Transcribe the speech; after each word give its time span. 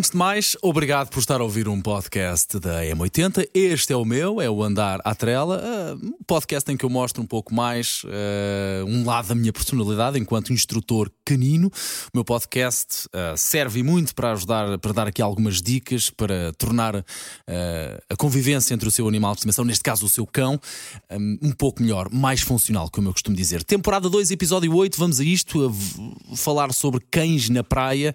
Antes 0.00 0.12
de 0.12 0.16
mais, 0.16 0.56
obrigado 0.62 1.10
por 1.10 1.18
estar 1.18 1.42
a 1.42 1.44
ouvir 1.44 1.68
um 1.68 1.78
podcast 1.78 2.58
da 2.58 2.82
M80. 2.82 3.46
Este 3.52 3.92
é 3.92 3.96
o 3.96 4.02
meu, 4.02 4.40
é 4.40 4.48
o 4.48 4.62
Andar 4.62 4.98
à 5.04 5.14
Trela, 5.14 5.60
uh, 5.62 6.06
um 6.06 6.24
podcast 6.26 6.72
em 6.72 6.76
que 6.78 6.86
eu 6.86 6.88
mostro 6.88 7.22
um 7.22 7.26
pouco 7.26 7.54
mais 7.54 8.02
uh, 8.04 8.86
um 8.86 9.04
lado 9.04 9.28
da 9.28 9.34
minha 9.34 9.52
personalidade 9.52 10.18
enquanto 10.18 10.54
instrutor 10.54 11.10
canino. 11.22 11.68
O 11.68 12.10
meu 12.14 12.24
podcast 12.24 13.08
uh, 13.08 13.36
serve 13.36 13.82
muito 13.82 14.14
para 14.14 14.32
ajudar, 14.32 14.78
para 14.78 14.92
dar 14.94 15.06
aqui 15.06 15.20
algumas 15.20 15.60
dicas 15.60 16.08
para 16.08 16.50
tornar 16.54 17.04
a 18.08 18.16
convivência 18.16 18.72
entre 18.72 18.88
o 18.88 18.90
seu 18.90 19.06
animal 19.06 19.32
de 19.32 19.40
estimação, 19.40 19.64
neste 19.66 19.82
caso 19.82 20.06
o 20.06 20.08
seu 20.08 20.26
cão, 20.26 20.58
um, 21.10 21.52
pouco 21.52 21.82
melhor, 21.82 22.08
mais 22.10 22.40
funcional, 22.40 22.88
como 22.90 23.08
eu 23.08 23.12
costumo 23.12 23.36
dizer. 23.36 23.62
Temporada 23.64 24.08
2, 24.08 24.30
episódio 24.30 24.74
8, 24.74 24.98
vamos 24.98 25.20
a 25.20 25.24
isto, 25.24 25.70
falar 26.34 26.72
sobre 26.72 27.00
cães 27.10 27.48
na 27.48 27.62
praia. 27.62 28.14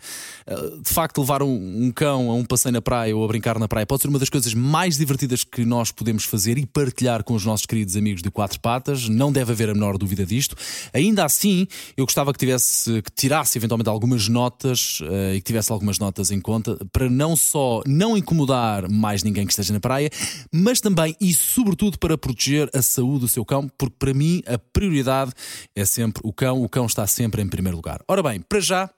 de 0.81 0.93
facto, 0.93 1.19
levar 1.21 1.41
um 1.43 1.55
um 1.75 1.91
cão 1.91 2.29
a 2.29 2.33
um 2.33 2.43
passeio 2.43 2.73
na 2.73 2.81
praia 2.81 3.15
ou 3.15 3.23
a 3.23 3.27
brincar 3.27 3.59
na 3.59 3.67
praia 3.67 3.85
pode 3.85 4.01
ser 4.01 4.07
uma 4.07 4.19
das 4.19 4.29
coisas 4.29 4.53
mais 4.53 4.97
divertidas 4.97 5.43
que 5.43 5.65
nós 5.65 5.91
podemos 5.91 6.25
fazer 6.25 6.57
e 6.57 6.65
partilhar 6.65 7.23
com 7.23 7.33
os 7.33 7.45
nossos 7.45 7.65
queridos 7.65 7.95
amigos 7.95 8.21
de 8.21 8.31
quatro 8.31 8.59
patas. 8.59 9.07
Não 9.09 9.31
deve 9.31 9.51
haver 9.51 9.69
a 9.69 9.73
menor 9.73 9.97
dúvida 9.97 10.25
disto. 10.25 10.55
Ainda 10.93 11.25
assim, 11.25 11.67
eu 11.95 12.05
gostava 12.05 12.31
que 12.33 12.39
tivesse, 12.39 13.01
que 13.01 13.11
tirasse 13.11 13.57
eventualmente 13.57 13.89
algumas 13.89 14.27
notas 14.27 14.99
uh, 15.01 15.33
e 15.33 15.41
que 15.41 15.45
tivesse 15.45 15.71
algumas 15.71 15.99
notas 15.99 16.31
em 16.31 16.39
conta 16.39 16.77
para 16.91 17.09
não 17.09 17.35
só 17.35 17.81
não 17.85 18.17
incomodar 18.17 18.89
mais 18.89 19.23
ninguém 19.23 19.45
que 19.45 19.51
esteja 19.51 19.73
na 19.73 19.79
praia, 19.79 20.09
mas 20.51 20.81
também 20.81 21.15
e 21.19 21.33
sobretudo 21.33 21.97
para 21.97 22.17
proteger 22.17 22.69
a 22.73 22.81
saúde 22.81 23.21
do 23.21 23.27
seu 23.27 23.45
cão, 23.45 23.69
porque 23.77 23.95
para 23.97 24.13
mim 24.13 24.41
a 24.47 24.57
prioridade 24.57 25.31
é 25.75 25.85
sempre 25.85 26.21
o 26.23 26.34
cão. 26.34 26.63
O 26.63 26.69
cão 26.69 26.85
está 26.85 27.05
sempre 27.07 27.41
em 27.41 27.47
primeiro 27.47 27.77
lugar. 27.77 27.95
Ora 28.07 28.24
bem, 28.24 28.41
para 28.41 28.60
já 28.60 28.90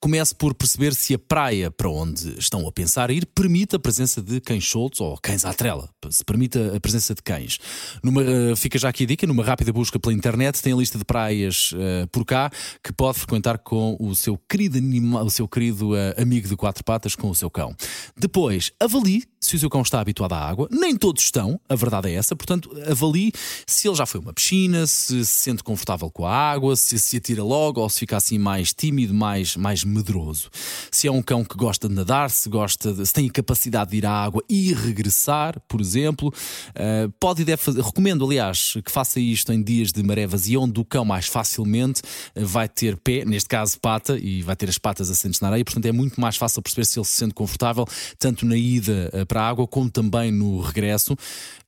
Comece 0.00 0.34
por 0.34 0.54
perceber 0.54 0.94
se 0.94 1.14
a 1.14 1.18
praia 1.18 1.70
para 1.70 1.88
onde 1.88 2.38
estão 2.38 2.66
a 2.68 2.72
pensar 2.72 3.10
ir 3.10 3.26
permite 3.26 3.76
a 3.76 3.78
presença 3.78 4.20
de 4.20 4.40
cães 4.40 4.68
soltos 4.68 5.00
ou 5.00 5.16
cães 5.18 5.44
à 5.44 5.54
trela, 5.54 5.88
se 6.10 6.24
permite 6.24 6.58
a 6.58 6.80
presença 6.80 7.14
de 7.14 7.22
cães. 7.22 7.58
Numa, 8.02 8.22
eh, 8.22 8.56
fica 8.56 8.78
já 8.78 8.88
aqui 8.88 9.04
a 9.04 9.06
dica, 9.06 9.26
numa 9.26 9.44
rápida 9.44 9.72
busca 9.72 9.98
pela 9.98 10.14
internet, 10.14 10.62
tem 10.62 10.72
a 10.72 10.76
lista 10.76 10.98
de 10.98 11.04
praias 11.04 11.72
uh, 11.72 12.06
por 12.12 12.24
cá 12.24 12.50
que 12.82 12.92
pode 12.92 13.18
frequentar 13.18 13.58
com 13.58 13.96
o 13.98 14.14
seu 14.14 14.36
querido, 14.36 14.76
animal, 14.76 15.24
o 15.24 15.30
seu 15.30 15.48
querido 15.48 15.92
uh, 15.92 16.20
amigo 16.20 16.46
de 16.46 16.56
quatro 16.56 16.84
patas, 16.84 17.14
com 17.14 17.30
o 17.30 17.34
seu 17.34 17.50
cão. 17.50 17.74
Depois, 18.16 18.72
avalie 18.78 19.24
se 19.44 19.56
o 19.56 19.58
seu 19.58 19.70
cão 19.70 19.82
está 19.82 20.00
habituado 20.00 20.32
à 20.32 20.38
água. 20.38 20.68
Nem 20.70 20.96
todos 20.96 21.22
estão, 21.22 21.60
a 21.68 21.74
verdade 21.74 22.10
é 22.10 22.14
essa, 22.14 22.34
portanto, 22.34 22.70
avalie 22.88 23.32
se 23.66 23.88
ele 23.88 23.96
já 23.96 24.06
foi 24.06 24.20
uma 24.20 24.32
piscina, 24.32 24.86
se 24.86 25.24
se 25.24 25.44
sente 25.44 25.62
confortável 25.62 26.10
com 26.10 26.26
a 26.26 26.34
água, 26.34 26.76
se 26.76 26.98
se 26.98 27.16
atira 27.16 27.42
logo 27.42 27.80
ou 27.80 27.88
se 27.88 28.00
fica 28.00 28.16
assim 28.16 28.38
mais 28.38 28.72
tímido, 28.72 29.14
mais 29.14 29.56
mais, 29.56 29.84
medroso. 29.84 30.50
Se 30.90 31.06
é 31.06 31.12
um 31.12 31.22
cão 31.22 31.44
que 31.44 31.56
gosta 31.56 31.88
de 31.88 31.94
nadar, 31.94 32.30
se 32.30 32.48
gosta 32.48 32.92
de, 32.92 33.06
se 33.06 33.12
tem 33.12 33.28
a 33.28 33.30
capacidade 33.30 33.90
de 33.90 33.98
ir 33.98 34.06
à 34.06 34.12
água 34.12 34.42
e 34.48 34.72
regressar, 34.72 35.60
por 35.68 35.80
exemplo, 35.80 36.28
uh, 36.28 37.12
pode 37.20 37.42
e 37.42 37.44
deve 37.44 37.62
fazer. 37.62 37.82
Recomendo, 37.82 38.24
aliás, 38.24 38.74
que 38.84 38.90
faça 38.90 39.20
isto 39.20 39.52
em 39.52 39.62
dias 39.62 39.92
de 39.92 40.02
maré 40.02 40.26
vazia, 40.26 40.58
onde 40.60 40.80
o 40.80 40.84
cão 40.84 41.04
mais 41.04 41.26
facilmente 41.26 42.02
uh, 42.36 42.46
vai 42.46 42.68
ter 42.68 42.96
pé, 42.96 43.24
neste 43.24 43.48
caso 43.48 43.78
pata, 43.80 44.18
e 44.18 44.42
vai 44.42 44.56
ter 44.56 44.68
as 44.68 44.78
patas 44.78 45.10
assentes 45.10 45.40
na 45.40 45.48
areia, 45.48 45.64
portanto 45.64 45.86
é 45.86 45.92
muito 45.92 46.20
mais 46.20 46.36
fácil 46.36 46.62
perceber 46.62 46.84
se 46.84 46.98
ele 46.98 47.06
se 47.06 47.12
sente 47.12 47.34
confortável, 47.34 47.84
tanto 48.18 48.46
na 48.46 48.56
ida 48.56 49.10
uh, 49.12 49.26
para 49.34 49.42
a 49.42 49.48
água 49.48 49.66
como 49.66 49.90
também 49.90 50.30
no 50.30 50.60
regresso. 50.60 51.16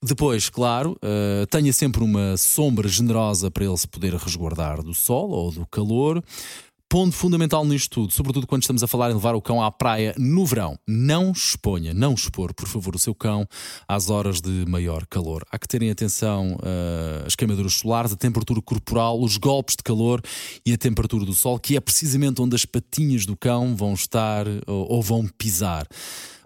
Depois, 0.00 0.48
claro, 0.48 0.96
tenha 1.50 1.72
sempre 1.72 2.04
uma 2.04 2.36
sombra 2.36 2.88
generosa 2.88 3.50
para 3.50 3.64
ele 3.64 3.76
se 3.76 3.88
poder 3.88 4.14
resguardar 4.14 4.84
do 4.84 4.94
sol 4.94 5.30
ou 5.30 5.50
do 5.50 5.66
calor. 5.66 6.22
Ponto 6.88 7.16
fundamental 7.16 7.64
nisto 7.64 7.90
tudo, 7.90 8.12
sobretudo 8.12 8.46
quando 8.46 8.62
estamos 8.62 8.80
a 8.84 8.86
falar 8.86 9.10
em 9.10 9.14
levar 9.14 9.34
o 9.34 9.42
cão 9.42 9.60
à 9.60 9.72
praia 9.72 10.14
no 10.16 10.46
verão. 10.46 10.78
Não 10.86 11.32
exponha, 11.32 11.92
não 11.92 12.14
expor, 12.14 12.54
por 12.54 12.68
favor, 12.68 12.94
o 12.94 12.98
seu 13.00 13.12
cão 13.12 13.44
às 13.88 14.08
horas 14.08 14.40
de 14.40 14.64
maior 14.68 15.04
calor. 15.06 15.42
Há 15.50 15.58
que 15.58 15.66
terem 15.66 15.90
atenção 15.90 16.52
uh, 16.52 17.26
às 17.26 17.34
queimaduras 17.34 17.72
solares, 17.72 18.12
a 18.12 18.16
temperatura 18.16 18.62
corporal, 18.62 19.20
os 19.20 19.36
golpes 19.36 19.74
de 19.74 19.82
calor 19.82 20.22
e 20.64 20.72
a 20.72 20.78
temperatura 20.78 21.24
do 21.24 21.34
sol, 21.34 21.58
que 21.58 21.76
é 21.76 21.80
precisamente 21.80 22.40
onde 22.40 22.54
as 22.54 22.64
patinhas 22.64 23.26
do 23.26 23.36
cão 23.36 23.74
vão 23.74 23.92
estar 23.92 24.46
ou, 24.68 24.92
ou 24.92 25.02
vão 25.02 25.26
pisar. 25.26 25.88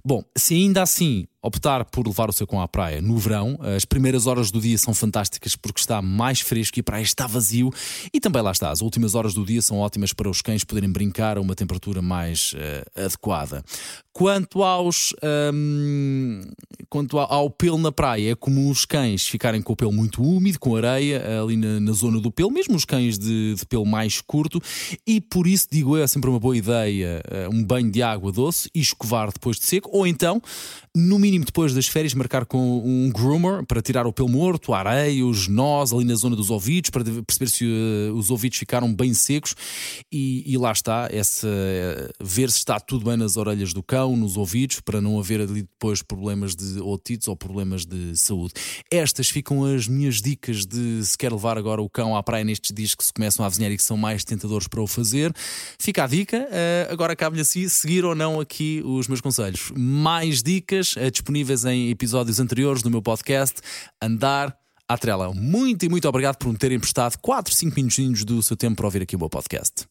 Bom, 0.05 0.25
se 0.37 0.55
ainda 0.55 0.83
assim 0.83 1.27
optar 1.43 1.84
por 1.87 2.06
levar 2.06 2.28
o 2.28 2.33
seu 2.33 2.47
cão 2.47 2.61
à 2.61 2.69
praia 2.69 3.01
no 3.01 3.17
verão, 3.17 3.59
as 3.77 3.84
primeiras 3.84 4.27
horas 4.27 4.51
do 4.51 4.61
dia 4.61 4.77
são 4.77 4.93
fantásticas 4.93 5.56
porque 5.56 5.81
está 5.81 6.03
mais 6.03 6.41
fresco 6.41 6.78
e 6.78 6.81
a 6.81 6.84
praia 6.84 7.03
está 7.03 7.27
vazio. 7.27 7.71
E 8.12 8.21
também 8.21 8.43
lá 8.43 8.53
está, 8.53 8.71
as 8.71 8.81
últimas 8.81 9.15
horas 9.15 9.34
do 9.34 9.45
dia 9.45 9.62
são 9.62 9.78
ótimas 9.78 10.12
para 10.12 10.28
os 10.28 10.43
cães 10.43 10.65
poderem 10.65 10.91
brincar 10.91 11.39
a 11.39 11.41
uma 11.41 11.55
temperatura 11.55 12.03
mais 12.03 12.53
uh, 12.53 13.05
adequada. 13.05 13.65
Quanto 14.12 14.62
aos 14.62 15.15
um, 15.55 16.43
quanto 16.89 17.19
ao, 17.19 17.49
pelo 17.49 17.78
na 17.78 17.93
praia, 17.93 18.33
é 18.33 18.34
comum 18.34 18.69
os 18.69 18.84
cães 18.84 19.27
ficarem 19.27 19.62
com 19.62 19.72
o 19.72 19.77
pelo 19.77 19.93
muito 19.93 20.22
úmido, 20.22 20.59
com 20.59 20.77
areia 20.77 21.41
ali 21.41 21.57
na, 21.57 21.81
na 21.81 21.93
zona 21.93 22.21
do 22.21 22.31
pelo, 22.31 22.51
mesmo 22.51 22.75
os 22.75 22.84
cães 22.84 23.19
de, 23.19 23.55
de, 23.55 23.67
pelo 23.67 23.87
mais 23.87 24.21
curto, 24.21 24.61
e 25.07 25.21
por 25.21 25.47
isso 25.47 25.69
digo 25.71 25.97
eu, 25.97 26.03
é 26.03 26.07
sempre 26.07 26.28
uma 26.28 26.41
boa 26.41 26.57
ideia 26.57 27.22
uh, 27.31 27.55
um 27.55 27.65
banho 27.65 27.91
de 27.91 28.03
água 28.03 28.33
doce 28.33 28.69
e 28.75 28.81
escovar 28.81 29.33
depois 29.33 29.59
de 29.59 29.65
seco, 29.65 29.89
ou 29.93 30.07
então, 30.07 30.43
no 30.95 31.19
depois 31.38 31.74
das 31.74 31.86
férias, 31.86 32.14
marcar 32.14 32.44
com 32.46 32.82
um 32.84 33.10
groomer 33.10 33.64
para 33.64 33.80
tirar 33.80 34.06
o 34.06 34.12
pelo 34.12 34.28
morto, 34.28 34.72
a 34.72 34.78
areia, 34.80 35.24
os 35.24 35.46
nós 35.46 35.92
ali 35.92 36.04
na 36.04 36.14
zona 36.14 36.34
dos 36.34 36.50
ouvidos, 36.50 36.91
para 36.91 37.04
perceber 37.04 37.50
se 37.50 37.64
uh, 37.64 38.14
os 38.14 38.30
ouvidos 38.30 38.58
ficaram 38.58 38.92
bem 38.92 39.14
secos, 39.14 39.54
e, 40.10 40.42
e 40.46 40.56
lá 40.56 40.72
está, 40.72 41.08
essa, 41.12 41.46
uh, 41.46 42.24
ver 42.24 42.50
se 42.50 42.58
está 42.58 42.80
tudo 42.80 43.04
bem 43.04 43.16
nas 43.16 43.36
orelhas 43.36 43.72
do 43.72 43.82
cão 43.82 44.16
nos 44.16 44.36
ouvidos, 44.36 44.80
para 44.80 45.00
não 45.00 45.18
haver 45.18 45.41
ali 45.41 45.62
depois 45.62 46.02
problemas 46.02 46.54
de 46.54 46.80
otites 46.80 47.28
ou 47.28 47.36
problemas 47.36 47.84
de 47.84 48.16
saúde. 48.16 48.54
Estas 48.91 49.28
ficam 49.28 49.64
as 49.64 49.86
minhas 49.86 50.20
dicas 50.20 50.64
de 50.66 51.04
se 51.04 51.16
quer 51.16 51.32
levar 51.32 51.58
agora 51.58 51.82
o 51.82 51.88
cão 51.88 52.16
à 52.16 52.22
praia 52.22 52.44
nestes 52.44 52.74
dias 52.74 52.94
que 52.94 53.04
se 53.04 53.12
começam 53.12 53.44
a 53.44 53.47
avizinhar 53.47 53.70
e 53.70 53.76
que 53.76 53.82
são 53.82 53.97
mais 53.97 54.24
tentadores 54.24 54.66
para 54.66 54.80
o 54.80 54.86
fazer. 54.86 55.32
Fica 55.78 56.04
a 56.04 56.06
dica, 56.06 56.38
uh, 56.38 56.92
agora 56.92 57.14
cabe-lhe 57.14 57.42
assim 57.42 57.68
seguir 57.68 58.04
ou 58.04 58.14
não 58.14 58.41
aqui 58.41 58.82
os 58.84 59.06
meus 59.08 59.20
conselhos. 59.20 59.70
Mais 59.76 60.42
dicas 60.42 60.94
uh, 60.97 61.10
disponíveis 61.20 61.64
em 61.64 61.91
episódios 61.91 62.41
anteriores 62.41 62.82
do 62.82 62.91
meu 62.91 63.03
podcast. 63.03 63.60
Andar 64.03 64.56
à 64.88 64.98
trela. 64.98 65.32
Muito 65.32 65.84
e 65.84 65.88
muito 65.88 66.08
obrigado 66.08 66.36
por 66.36 66.50
me 66.50 66.58
terem 66.58 66.81
prestado 66.81 67.16
4, 67.20 67.54
5 67.54 67.76
minutinhos 67.76 68.25
do 68.25 68.42
seu 68.42 68.56
tempo 68.56 68.76
para 68.76 68.86
ouvir 68.86 69.03
aqui 69.03 69.14
o 69.14 69.19
meu 69.19 69.28
podcast. 69.28 69.86